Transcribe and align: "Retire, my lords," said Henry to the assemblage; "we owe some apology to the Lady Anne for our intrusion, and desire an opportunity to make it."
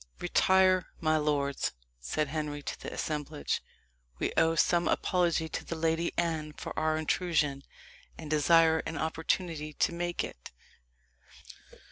"Retire, 0.19 0.87
my 0.99 1.17
lords," 1.17 1.73
said 1.99 2.29
Henry 2.29 2.63
to 2.63 2.81
the 2.81 2.91
assemblage; 2.91 3.61
"we 4.17 4.33
owe 4.35 4.55
some 4.55 4.87
apology 4.87 5.47
to 5.49 5.63
the 5.63 5.75
Lady 5.75 6.11
Anne 6.17 6.53
for 6.53 6.73
our 6.79 6.97
intrusion, 6.97 7.61
and 8.17 8.27
desire 8.27 8.79
an 8.87 8.97
opportunity 8.97 9.73
to 9.73 9.93
make 9.93 10.23
it." 10.23 10.49